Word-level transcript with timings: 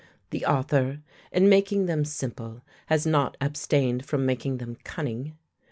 The 0.31 0.47
author, 0.47 1.03
in 1.31 1.47
making 1.47 1.85
them 1.85 2.05
simple, 2.05 2.63
has 2.87 3.05
not 3.05 3.37
abstained 3.39 4.03
from 4.03 4.25
making 4.25 4.57
them 4.57 4.77
cunning. 4.83 5.35